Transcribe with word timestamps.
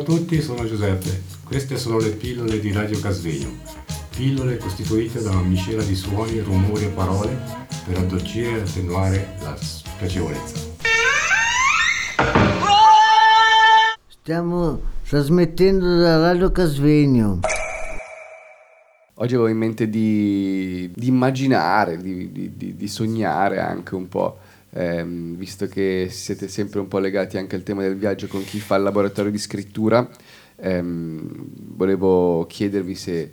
a 0.00 0.02
tutti, 0.02 0.40
sono 0.40 0.66
Giuseppe. 0.66 1.22
Queste 1.44 1.76
sono 1.76 1.98
le 1.98 2.10
pillole 2.10 2.58
di 2.58 2.72
Radio 2.72 2.98
Casvegno. 3.00 3.48
Pillole 4.16 4.56
costituite 4.56 5.22
da 5.22 5.30
una 5.30 5.42
miscela 5.42 5.82
di 5.82 5.94
suoni, 5.94 6.40
rumori 6.40 6.84
e 6.84 6.88
parole 6.88 7.38
per 7.86 7.98
addolcire 7.98 8.58
e 8.58 8.60
attenuare 8.60 9.36
la 9.42 9.54
spiacevolezza. 9.56 10.68
Stiamo 14.08 14.80
trasmettendo 15.06 15.98
da 15.98 16.18
Radio 16.18 16.50
Casvegno. 16.50 17.40
Oggi 19.14 19.34
avevo 19.34 19.48
in 19.50 19.58
mente 19.58 19.90
di, 19.90 20.90
di 20.94 21.08
immaginare, 21.08 21.98
di, 21.98 22.32
di, 22.32 22.74
di, 22.74 22.88
sognare 22.88 23.60
anche 23.60 23.94
un 23.94 24.08
po', 24.08 24.38
ehm, 24.72 25.36
visto 25.36 25.66
che 25.66 26.08
siete 26.10 26.48
sempre 26.48 26.80
un 26.80 26.88
po' 26.88 26.98
legati 26.98 27.38
anche 27.38 27.56
al 27.56 27.62
tema 27.62 27.82
del 27.82 27.96
viaggio 27.96 28.26
con 28.26 28.44
chi 28.44 28.60
fa 28.60 28.76
il 28.76 28.82
laboratorio 28.82 29.30
di 29.30 29.38
scrittura. 29.38 30.08
Ehm, 30.56 31.30
volevo 31.74 32.46
chiedervi 32.46 32.94
se 32.94 33.32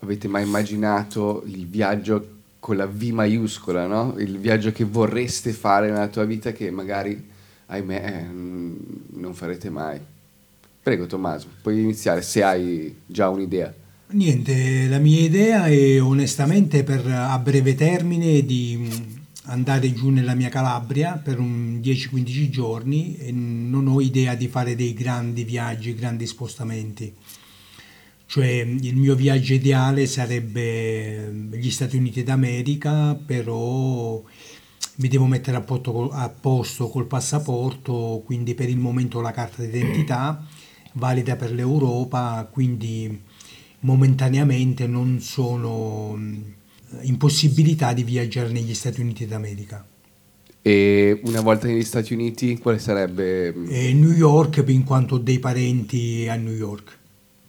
avete 0.00 0.28
mai 0.28 0.44
immaginato 0.44 1.42
il 1.46 1.66
viaggio 1.66 2.32
con 2.58 2.76
la 2.76 2.86
V 2.86 3.02
maiuscola, 3.02 3.86
no? 3.86 4.14
il 4.18 4.38
viaggio 4.38 4.72
che 4.72 4.84
vorreste 4.84 5.52
fare 5.52 5.90
nella 5.90 6.08
tua 6.08 6.24
vita 6.24 6.52
che 6.52 6.70
magari, 6.70 7.22
ahimè, 7.66 7.94
eh, 7.94 9.18
non 9.18 9.34
farete 9.34 9.68
mai. 9.70 10.00
Prego 10.82 11.06
Tommaso, 11.06 11.48
puoi 11.62 11.80
iniziare 11.80 12.22
se 12.22 12.42
hai 12.42 12.94
già 13.06 13.28
un'idea. 13.28 13.72
Niente, 14.12 14.86
la 14.86 14.98
mia 14.98 15.20
idea 15.20 15.66
è 15.66 16.00
onestamente 16.00 16.84
per 16.84 17.06
a 17.06 17.38
breve 17.38 17.74
termine 17.74 18.44
di 18.44 19.13
andare 19.44 19.92
giù 19.92 20.08
nella 20.08 20.34
mia 20.34 20.48
Calabria 20.48 21.20
per 21.22 21.38
10-15 21.38 22.48
giorni 22.48 23.16
e 23.16 23.32
non 23.32 23.88
ho 23.88 24.00
idea 24.00 24.34
di 24.34 24.48
fare 24.48 24.74
dei 24.74 24.94
grandi 24.94 25.44
viaggi, 25.44 25.94
grandi 25.94 26.26
spostamenti. 26.26 27.14
Cioè 28.26 28.48
il 28.48 28.96
mio 28.96 29.14
viaggio 29.14 29.52
ideale 29.52 30.06
sarebbe 30.06 31.28
mm, 31.30 31.52
gli 31.54 31.70
Stati 31.70 31.96
Uniti 31.96 32.22
d'America, 32.22 33.14
però 33.14 34.22
mi 34.96 35.08
devo 35.08 35.26
mettere 35.26 35.58
a 35.58 35.60
posto, 35.60 36.10
a 36.10 36.28
posto 36.28 36.88
col 36.88 37.06
passaporto, 37.06 38.22
quindi 38.24 38.54
per 38.54 38.68
il 38.68 38.78
momento 38.78 39.20
la 39.20 39.30
carta 39.30 39.62
d'identità 39.62 40.44
valida 40.94 41.36
per 41.36 41.52
l'Europa, 41.52 42.48
quindi 42.50 43.20
momentaneamente 43.80 44.86
non 44.86 45.20
sono 45.20 46.18
in 47.02 47.16
possibilità 47.16 47.92
di 47.92 48.02
viaggiare 48.02 48.50
negli 48.50 48.74
Stati 48.74 49.00
Uniti 49.00 49.26
d'America. 49.26 49.84
E 50.62 51.20
una 51.24 51.42
volta 51.42 51.66
negli 51.66 51.84
Stati 51.84 52.14
Uniti 52.14 52.56
quale 52.58 52.78
sarebbe? 52.78 53.54
E 53.68 53.92
New 53.92 54.12
York, 54.12 54.64
in 54.68 54.84
quanto 54.84 55.16
ho 55.16 55.18
dei 55.18 55.38
parenti 55.38 56.26
a 56.28 56.36
New 56.36 56.54
York. 56.54 56.98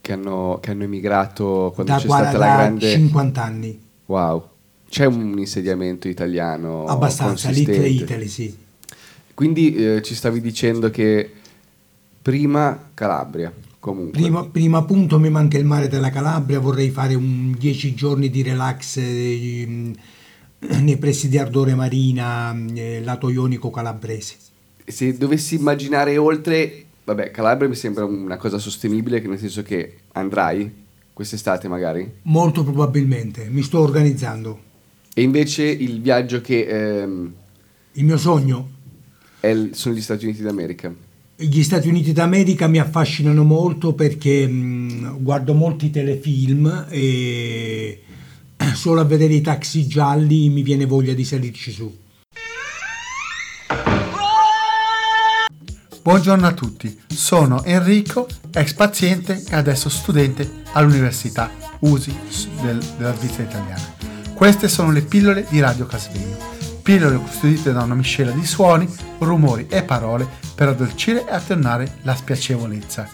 Che 0.00 0.12
hanno, 0.12 0.58
che 0.60 0.72
hanno 0.72 0.84
emigrato 0.84 1.72
quando 1.74 1.92
da 1.92 1.98
c'è 1.98 2.06
stata 2.06 2.38
la 2.38 2.46
grande... 2.56 2.90
50 2.90 3.42
anni. 3.42 3.80
Wow. 4.06 4.48
C'è 4.88 5.04
un 5.04 5.38
insediamento 5.38 6.08
italiano 6.08 6.84
Abbastanza, 6.86 7.50
Little 7.50 7.88
Italy, 7.88 8.28
sì. 8.28 8.56
Quindi 9.34 9.74
eh, 9.74 10.02
ci 10.02 10.14
stavi 10.14 10.40
dicendo 10.40 10.90
che 10.90 11.30
prima 12.22 12.90
Calabria. 12.94 13.52
Comunque. 13.86 14.20
Prima, 14.20 14.44
prima 14.44 14.82
punto 14.82 15.20
mi 15.20 15.30
manca 15.30 15.58
il 15.58 15.64
mare 15.64 15.86
della 15.86 16.10
Calabria, 16.10 16.58
vorrei 16.58 16.90
fare 16.90 17.14
un 17.14 17.54
10 17.56 17.94
giorni 17.94 18.30
di 18.30 18.42
relax 18.42 18.96
eh, 18.96 19.92
nei 20.58 20.96
pressi 20.96 21.28
di 21.28 21.38
Ardore 21.38 21.76
Marina, 21.76 22.52
eh, 22.74 23.00
lato 23.04 23.28
ionico 23.28 23.70
calabrese. 23.70 24.34
Se 24.84 25.16
dovessi 25.16 25.54
immaginare 25.54 26.16
oltre, 26.16 26.84
vabbè, 27.04 27.30
Calabria 27.30 27.68
mi 27.68 27.76
sembra 27.76 28.04
una 28.04 28.36
cosa 28.36 28.58
sostenibile, 28.58 29.20
nel 29.20 29.38
senso 29.38 29.62
che 29.62 29.98
andrai 30.14 30.68
quest'estate 31.12 31.68
magari? 31.68 32.12
Molto 32.22 32.64
probabilmente, 32.64 33.46
mi 33.48 33.62
sto 33.62 33.78
organizzando. 33.82 34.58
E 35.14 35.22
invece 35.22 35.62
il 35.62 36.00
viaggio 36.00 36.40
che... 36.40 36.66
Ehm, 36.66 37.32
il 37.92 38.04
mio 38.04 38.18
sogno? 38.18 38.68
È, 39.38 39.56
sono 39.70 39.94
gli 39.94 40.02
Stati 40.02 40.24
Uniti 40.24 40.42
d'America. 40.42 40.92
Gli 41.38 41.62
Stati 41.62 41.86
Uniti 41.86 42.14
d'America 42.14 42.66
mi 42.66 42.78
affascinano 42.78 43.44
molto 43.44 43.92
perché 43.92 44.46
mh, 44.46 45.18
guardo 45.22 45.52
molti 45.52 45.90
telefilm 45.90 46.86
e 46.88 48.00
solo 48.72 49.02
a 49.02 49.04
vedere 49.04 49.34
i 49.34 49.42
taxi 49.42 49.86
gialli 49.86 50.48
mi 50.48 50.62
viene 50.62 50.86
voglia 50.86 51.12
di 51.12 51.24
salirci 51.26 51.72
su. 51.72 51.94
Buongiorno 56.00 56.46
a 56.46 56.54
tutti, 56.54 56.98
sono 57.06 57.62
Enrico, 57.64 58.26
ex 58.54 58.72
paziente 58.72 59.44
e 59.46 59.56
adesso 59.56 59.90
studente 59.90 60.62
all'Università 60.72 61.50
USI 61.80 62.16
del, 62.62 62.82
della 62.96 63.14
Svizzera 63.14 63.42
italiana. 63.42 63.94
Queste 64.32 64.68
sono 64.68 64.90
le 64.90 65.02
pillole 65.02 65.46
di 65.50 65.60
Radio 65.60 65.84
Casvegno 65.84 66.55
pillole 66.86 67.16
costituite 67.16 67.72
da 67.72 67.82
una 67.82 67.96
miscela 67.96 68.30
di 68.30 68.46
suoni, 68.46 68.88
rumori 69.18 69.66
e 69.68 69.82
parole 69.82 70.24
per 70.54 70.68
addolcire 70.68 71.26
e 71.26 71.32
attenuare 71.32 71.96
la 72.02 72.14
spiacevolezza. 72.14 73.08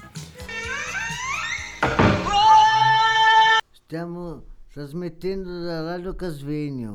Stiamo 3.70 4.42
trasmettendo 4.70 5.64
da 5.64 5.80
Radio 5.80 6.14
Casvegno. 6.14 6.92